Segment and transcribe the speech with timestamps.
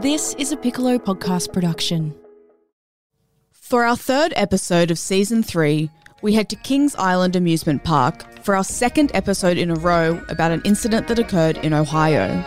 [0.00, 2.14] This is a Piccolo podcast production.
[3.50, 5.90] For our third episode of season three,
[6.22, 10.52] we head to Kings Island Amusement Park for our second episode in a row about
[10.52, 12.44] an incident that occurred in Ohio.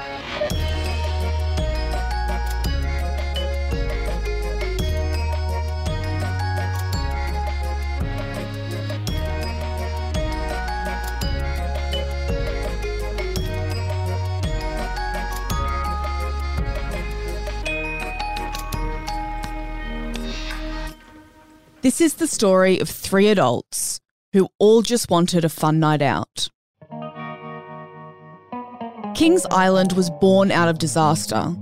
[21.82, 24.00] This is the story of three adults
[24.34, 26.48] who all just wanted a fun night out.
[29.16, 31.56] Kings Island was born out of disaster.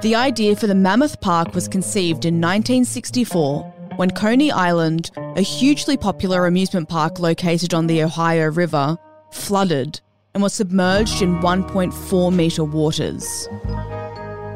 [0.00, 3.64] The idea for the Mammoth Park was conceived in 1964
[3.96, 8.96] when Coney Island, a hugely popular amusement park located on the Ohio River,
[9.32, 10.00] flooded
[10.34, 13.48] and was submerged in 1.4 metre waters.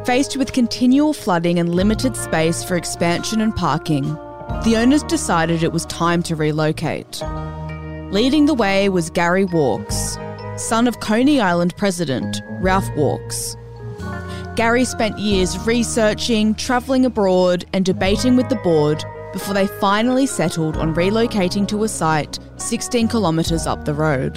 [0.06, 4.16] Faced with continual flooding and limited space for expansion and parking,
[4.65, 7.23] the owners decided it was time to relocate.
[8.11, 10.19] Leading the way was Gary Wachs,
[10.59, 13.57] son of Coney Island president Ralph Wachs.
[14.57, 20.77] Gary spent years researching, travelling abroad, and debating with the board before they finally settled
[20.77, 24.35] on relocating to a site 16 kilometres up the road.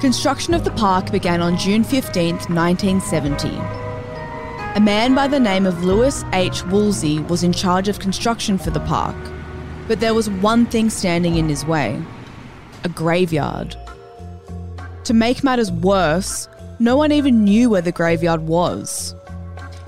[0.00, 3.81] Construction of the park began on June 15, 1970.
[4.74, 6.64] A man by the name of Lewis H.
[6.64, 9.14] Woolsey was in charge of construction for the park,
[9.86, 12.02] but there was one thing standing in his way
[12.82, 13.76] a graveyard.
[15.04, 16.48] To make matters worse,
[16.78, 19.14] no one even knew where the graveyard was.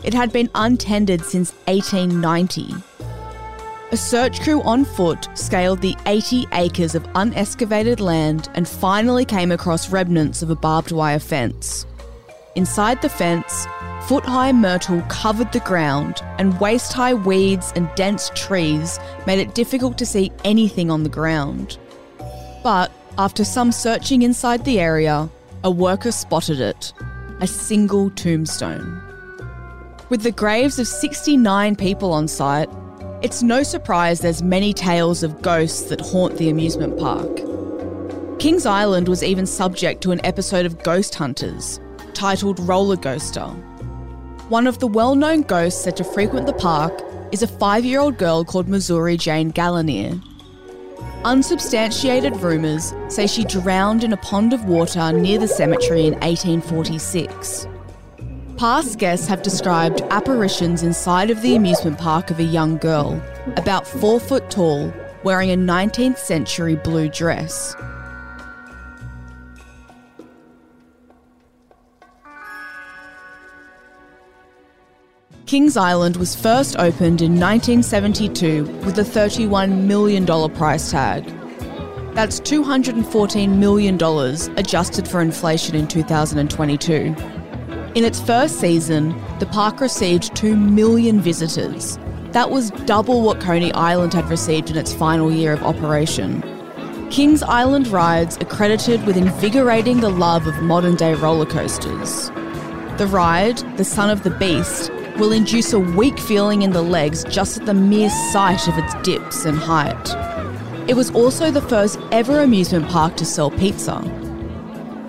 [0.04, 2.74] It had been untended since 1890.
[3.90, 9.50] A search crew on foot scaled the 80 acres of unexcavated land and finally came
[9.50, 11.86] across remnants of a barbed wire fence.
[12.54, 13.66] Inside the fence,
[14.06, 19.54] foot high myrtle covered the ground, and waist high weeds and dense trees made it
[19.54, 21.78] difficult to see anything on the ground.
[22.62, 25.30] But after some searching inside the area,
[25.62, 26.92] a worker spotted it
[27.40, 29.00] a single tombstone.
[30.08, 32.68] With the graves of 69 people on site,
[33.22, 37.36] it's no surprise there's many tales of ghosts that haunt the amusement park.
[38.38, 41.80] Kings Island was even subject to an episode of Ghost Hunters,
[42.12, 43.73] titled Roller Ghoster.
[44.50, 46.92] One of the well known ghosts said to frequent the park
[47.32, 50.22] is a five year old girl called Missouri Jane Gallinier.
[51.24, 57.66] Unsubstantiated rumours say she drowned in a pond of water near the cemetery in 1846.
[58.58, 63.22] Past guests have described apparitions inside of the amusement park of a young girl,
[63.56, 67.74] about four foot tall, wearing a 19th century blue dress.
[75.54, 81.24] Kings Island was first opened in 1972 with a $31 million price tag.
[82.12, 83.94] That's $214 million
[84.58, 87.14] adjusted for inflation in 2022.
[87.94, 92.00] In its first season, the park received 2 million visitors.
[92.32, 96.42] That was double what Coney Island had received in its final year of operation.
[97.12, 102.30] Kings Island rides are credited with invigorating the love of modern day roller coasters.
[102.98, 107.24] The ride, The Son of the Beast, will induce a weak feeling in the legs
[107.24, 110.10] just at the mere sight of its dips and height.
[110.88, 114.00] It was also the first ever amusement park to sell pizza.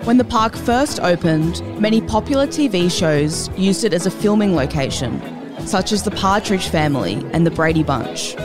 [0.04, 5.20] When the park first opened, many popular TV shows used it as a filming location,
[5.66, 8.36] such as The Partridge Family and The Brady Bunch.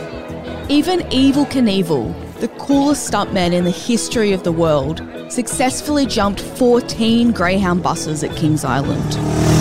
[0.70, 7.32] Even Evel Knievel, the coolest stuntman in the history of the world, successfully jumped 14
[7.32, 9.61] Greyhound buses at Kings Island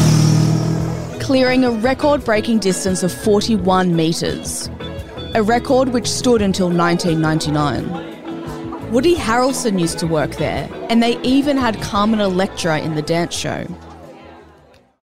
[1.31, 4.69] clearing a record breaking distance of 41 metres,
[5.37, 8.91] a record which stood until 1999.
[8.91, 13.33] Woody Harrelson used to work there, and they even had Carmen Electra in the dance
[13.33, 13.65] show.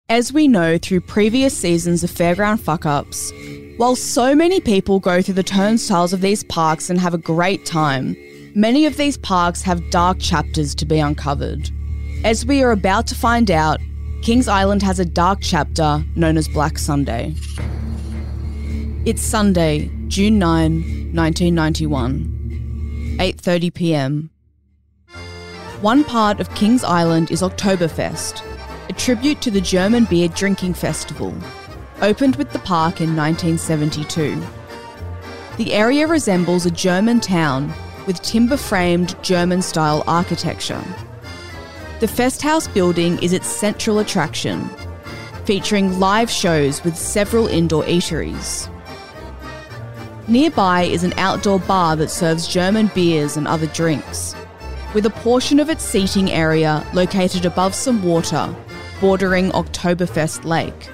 [0.09, 3.31] As we know through previous seasons of Fairground Fuck Ups,
[3.77, 7.67] while so many people go through the turnstiles of these parks and have a great
[7.67, 8.17] time,
[8.55, 11.71] many of these parks have dark chapters to be uncovered.
[12.25, 13.79] As we are about to find out,
[14.25, 17.35] Kings Island has a dark chapter known as Black Sunday.
[19.05, 24.31] It's Sunday, June 9, 1991, 8:30 p.m.
[25.83, 28.41] One part of Kings Island is Oktoberfest,
[28.89, 31.35] a tribute to the German beer drinking festival,
[32.01, 34.43] opened with the park in 1972.
[35.59, 37.75] The area resembles a German town
[38.07, 40.83] with timber framed German style architecture.
[42.01, 44.69] The Festhaus building is its central attraction.
[45.45, 48.71] featuring live shows with several indoor eateries.
[50.27, 54.35] Nearby is an outdoor bar that serves German beers and other drinks,
[54.95, 58.55] with a portion of its seating area located above some water
[59.01, 60.89] bordering Oktoberfest Lake.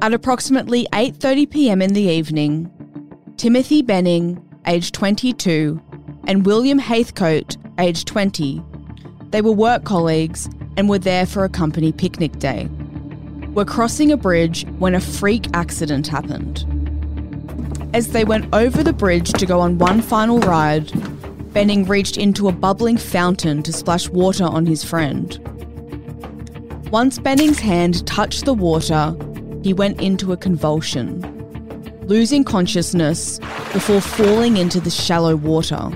[0.00, 1.80] At approximately 8:30 p.m.
[1.80, 2.70] in the evening,
[3.36, 5.80] Timothy Benning, aged 22,
[6.26, 8.62] and William Haithcote, aged 20,
[9.30, 12.68] they were work colleagues and were there for a company picnic day.
[13.54, 16.66] Were crossing a bridge when a freak accident happened.
[17.94, 20.90] As they went over the bridge to go on one final ride,
[21.52, 25.38] Benning reached into a bubbling fountain to splash water on his friend.
[26.90, 29.14] Once Benning's hand touched the water,
[29.62, 31.20] he went into a convulsion,
[32.06, 33.38] losing consciousness
[33.72, 35.90] before falling into the shallow water.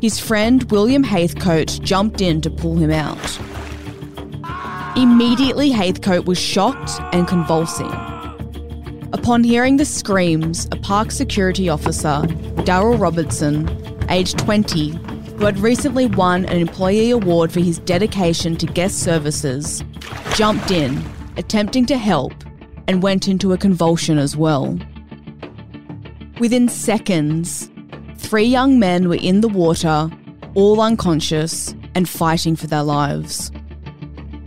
[0.00, 3.38] His friend William Haithcote jumped in to pull him out.
[4.96, 7.90] Immediately, Haithcote was shocked and convulsing.
[9.12, 12.22] Upon hearing the screams, a park security officer,
[12.66, 13.68] Daryl Robertson,
[14.10, 14.90] aged 20,
[15.36, 19.82] who had recently won an employee award for his dedication to guest services,
[20.34, 21.02] jumped in,
[21.38, 22.34] attempting to help,
[22.86, 24.78] and went into a convulsion as well.
[26.38, 27.70] Within seconds,
[28.18, 30.10] three young men were in the water,
[30.54, 33.50] all unconscious and fighting for their lives.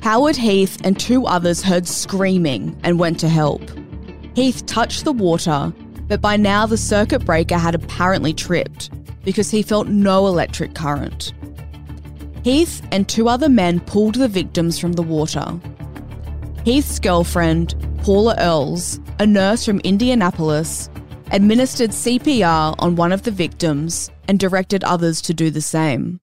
[0.01, 3.61] Howard Heath and two others heard screaming and went to help.
[4.35, 5.73] Heath touched the water,
[6.07, 8.89] but by now the circuit breaker had apparently tripped
[9.23, 11.33] because he felt no electric current.
[12.43, 15.59] Heath and two other men pulled the victims from the water.
[16.63, 20.89] Heath's girlfriend, Paula Earls, a nurse from Indianapolis,
[21.31, 26.19] administered CPR on one of the victims and directed others to do the same.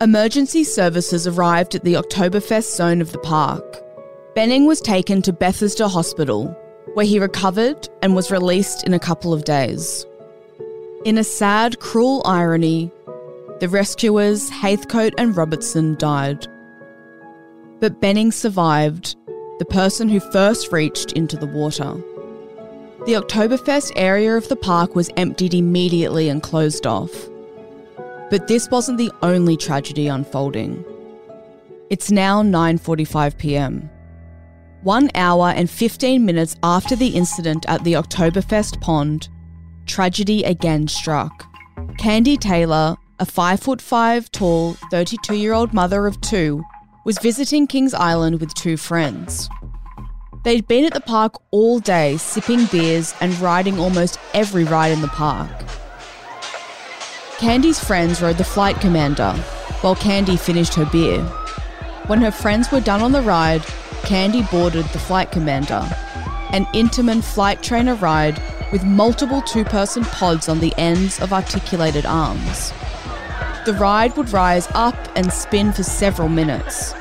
[0.00, 3.82] Emergency services arrived at the Oktoberfest zone of the park.
[4.34, 6.48] Benning was taken to Bethesda Hospital,
[6.94, 10.04] where he recovered and was released in a couple of days.
[11.06, 12.92] In a sad, cruel irony,
[13.60, 16.46] the rescuers, Haithcote and Robertson, died.
[17.80, 19.16] But Benning survived,
[19.58, 21.96] the person who first reached into the water.
[23.06, 27.12] The Oktoberfest area of the park was emptied immediately and closed off.
[28.30, 30.84] But this wasn't the only tragedy unfolding.
[31.88, 33.88] It's now 9:45 p.m.
[34.82, 39.28] 1 hour and 15 minutes after the incident at the Oktoberfest pond,
[39.86, 41.44] tragedy again struck.
[41.98, 46.60] Candy Taylor, a 5 foot 5 tall, 32 year old mother of two,
[47.04, 49.48] was visiting Kings Island with two friends.
[50.46, 55.00] They'd been at the park all day, sipping beers and riding almost every ride in
[55.00, 55.50] the park.
[57.38, 59.32] Candy's friends rode the flight commander,
[59.80, 61.20] while Candy finished her beer.
[62.06, 63.64] When her friends were done on the ride,
[64.04, 65.84] Candy boarded the flight commander,
[66.52, 68.40] an Intamin flight trainer ride
[68.70, 72.72] with multiple two person pods on the ends of articulated arms.
[73.64, 76.94] The ride would rise up and spin for several minutes.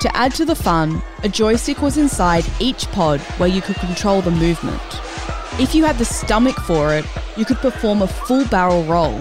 [0.00, 4.22] To add to the fun, a joystick was inside each pod where you could control
[4.22, 4.82] the movement.
[5.58, 7.04] If you had the stomach for it,
[7.36, 9.18] you could perform a full barrel roll.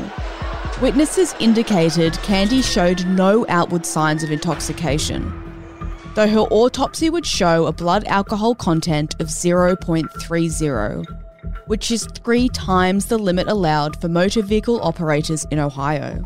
[0.82, 5.42] Witnesses indicated Candy showed no outward signs of intoxication
[6.16, 11.06] though her autopsy would show a blood alcohol content of 0.30,
[11.68, 16.24] which is three times the limit allowed for motor vehicle operators in Ohio.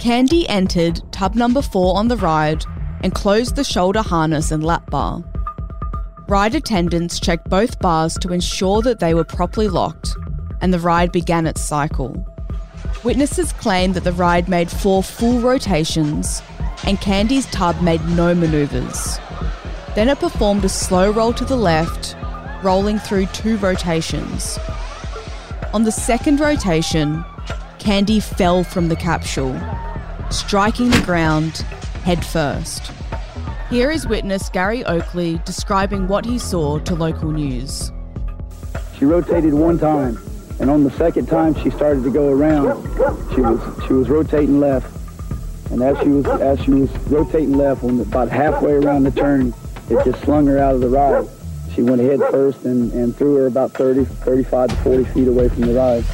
[0.00, 2.64] Candy entered tub number four on the ride
[3.02, 5.22] and closed the shoulder harness and lap bar.
[6.28, 10.16] Ride attendants checked both bars to ensure that they were properly locked,
[10.60, 12.26] and the ride began its cycle.
[13.04, 16.42] Witnesses claim that the ride made four full rotations
[16.84, 19.18] and Candy's tub made no manoeuvres.
[19.94, 22.16] Then it performed a slow roll to the left,
[22.62, 24.58] rolling through two rotations.
[25.72, 27.24] On the second rotation,
[27.78, 29.58] Candy fell from the capsule,
[30.30, 31.64] striking the ground
[32.02, 32.92] head first.
[33.70, 37.90] Here is witness Gary Oakley describing what he saw to local news.
[38.98, 40.18] She rotated one time,
[40.60, 42.82] and on the second time she started to go around.
[43.34, 44.86] She was she was rotating left,
[45.70, 49.54] and as she was as she was rotating left, when about halfway around the turn,
[49.88, 51.26] it just slung her out of the ride.
[51.74, 55.48] She went head first and, and threw her about 30, 35 to 40 feet away
[55.48, 56.04] from the ride.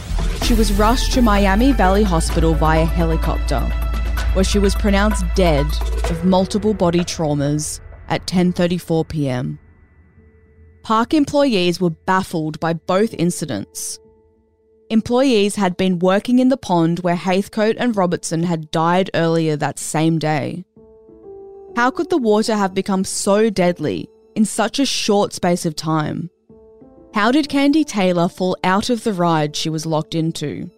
[0.45, 3.61] She was rushed to Miami Valley Hospital via helicopter,
[4.38, 5.66] where she was pronounced dead
[6.11, 9.59] of multiple body traumas at 10:34 p.m.
[10.85, 13.99] Park employees were baffled by both incidents
[14.90, 19.80] Employees had been working in the pond where Haithcote and Robertson had died earlier that
[19.80, 20.64] same day.
[21.75, 26.30] How could the water have become so deadly in such a short space of time?
[27.12, 30.71] How did Candy Taylor fall out of the ride she was locked into?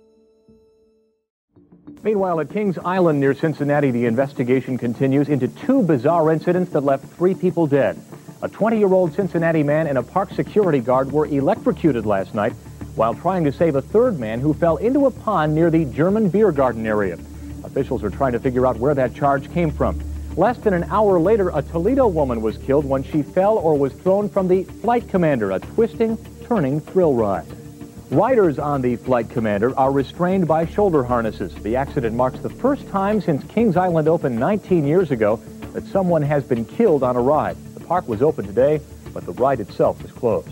[2.03, 7.05] Meanwhile, at Kings Island near Cincinnati, the investigation continues into two bizarre incidents that left
[7.05, 8.01] three people dead.
[8.41, 12.55] A 20-year-old Cincinnati man and a park security guard were electrocuted last night
[12.95, 16.31] while trying to save a third man who fell into a pond near the German
[16.31, 17.19] beer garden area.
[17.65, 20.01] Officials are trying to figure out where that charge came from.
[20.37, 23.93] Less than an hour later, a Toledo woman was killed when she fell or was
[23.93, 26.17] thrown from the Flight Commander, a twisting,
[26.47, 27.47] turning thrill ride.
[28.11, 31.55] Riders on the Flight Commander are restrained by shoulder harnesses.
[31.63, 35.37] The accident marks the first time since Kings Island opened 19 years ago
[35.75, 37.57] that someone has been killed on a ride.
[37.75, 38.81] The park was open today,
[39.15, 40.51] but the ride itself was closed.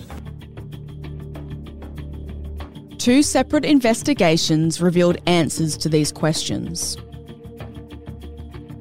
[3.00, 6.96] Two separate investigations revealed answers to these questions.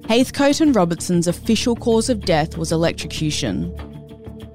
[0.07, 3.75] Heathcote and Robertson's official cause of death was electrocution.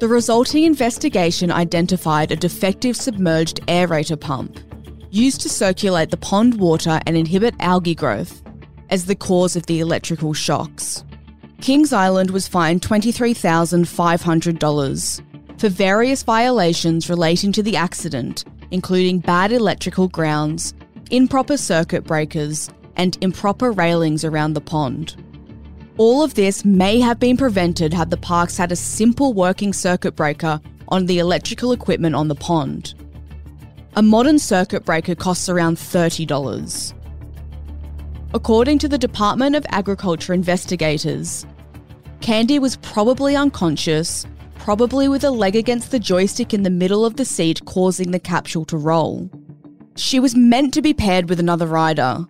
[0.02, 4.58] The resulting investigation identified a defective submerged aerator pump,
[5.12, 8.42] used to circulate the pond water and inhibit algae growth,
[8.90, 11.04] as the cause of the electrical shocks.
[11.60, 20.08] Kings Island was fined $23,500 for various violations relating to the accident, including bad electrical
[20.08, 20.74] grounds,
[21.12, 25.14] improper circuit breakers, and improper railings around the pond.
[26.04, 30.16] All of this may have been prevented had the parks had a simple working circuit
[30.16, 32.94] breaker on the electrical equipment on the pond.
[33.94, 36.94] A modern circuit breaker costs around $30.
[38.34, 41.46] According to the Department of Agriculture investigators,
[42.20, 44.26] Candy was probably unconscious,
[44.58, 48.18] probably with a leg against the joystick in the middle of the seat, causing the
[48.18, 49.30] capsule to roll.
[49.94, 52.26] She was meant to be paired with another rider,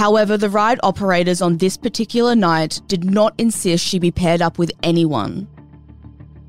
[0.00, 4.56] However, the ride operators on this particular night did not insist she be paired up
[4.56, 5.46] with anyone.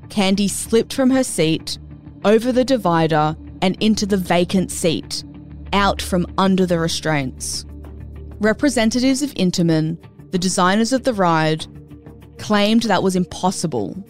[0.08, 1.78] Candy slipped from her seat,
[2.24, 5.22] over the divider, and into the vacant seat,
[5.74, 7.66] out from under the restraints.
[8.40, 9.98] Representatives of Intamin,
[10.30, 11.66] the designers of the ride,
[12.38, 14.02] claimed that was impossible.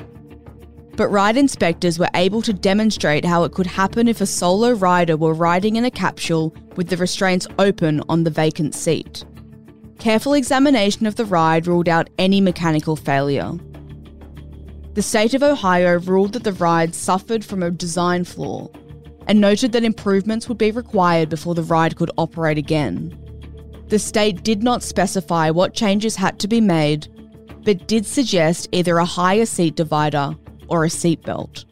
[0.95, 5.17] But ride inspectors were able to demonstrate how it could happen if a solo rider
[5.17, 9.25] were riding in a capsule with the restraints open on the vacant seat.
[10.03, 13.53] Careful examination of the ride ruled out any mechanical failure.
[14.95, 18.67] The state of Ohio ruled that the ride suffered from a design flaw
[19.29, 23.17] and noted that improvements would be required before the ride could operate again.
[23.91, 27.07] The state did not specify what changes had to be made,
[27.63, 30.35] but did suggest either a higher seat divider
[30.67, 31.65] or a seatbelt.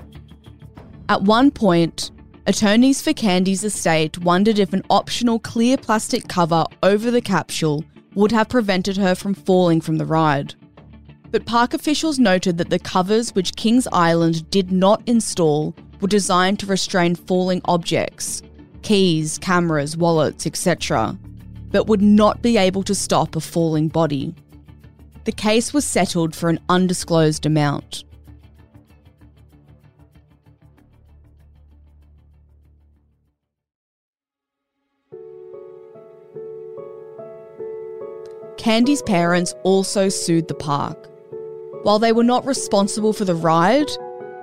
[1.09, 2.13] At one point,
[2.47, 8.33] attorneys for Candy's estate wondered if an optional clear plastic cover over the capsule would
[8.33, 10.55] have prevented her from falling from the ride.
[11.31, 16.59] But park officials noted that the covers which Kings Island did not install were designed
[16.61, 18.43] to restrain falling objects
[18.83, 21.17] keys, cameras, wallets, etc.,
[21.71, 24.35] but would not be able to stop a falling body.
[25.25, 28.05] The case was settled for an undisclosed amount.
[38.61, 41.09] Candy's parents also sued the park.
[41.83, 43.91] While they were not responsible for the ride,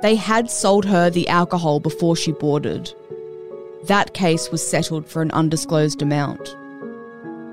[0.02, 2.92] they had sold her the alcohol before she boarded.
[3.84, 6.44] That case was settled for an undisclosed amount.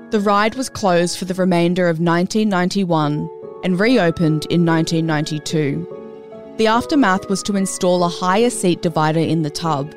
[0.09, 3.29] The ride was closed for the remainder of 1991
[3.63, 6.55] and reopened in 1992.
[6.57, 9.93] The aftermath was to install a higher seat divider in the tub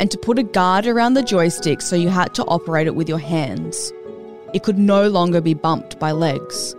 [0.00, 3.08] and to put a guard around the joystick so you had to operate it with
[3.08, 3.92] your hands.
[4.52, 6.74] It could no longer be bumped by legs.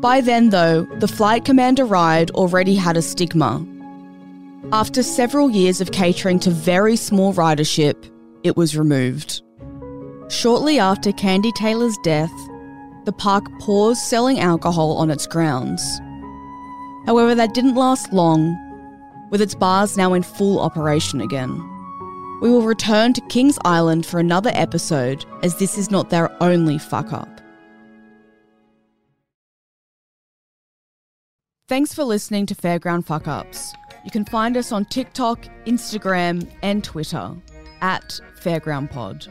[0.00, 3.66] By then, though, the Flight Commander ride already had a stigma.
[4.72, 8.10] After several years of catering to very small ridership,
[8.42, 9.42] it was removed.
[10.28, 12.32] Shortly after Candy Taylor's death,
[13.04, 15.82] the park paused selling alcohol on its grounds.
[17.06, 18.56] However, that didn't last long,
[19.30, 21.69] with its bars now in full operation again.
[22.40, 26.78] We will return to Kings Island for another episode, as this is not their only
[26.78, 27.40] fuck up.
[31.68, 33.74] Thanks for listening to Fairground Fuck Ups.
[34.04, 37.36] You can find us on TikTok, Instagram, and Twitter
[37.82, 39.26] at Fairground Pod.